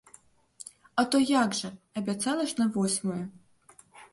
[1.01, 3.23] А то як жа, абяцала ж на восьмую!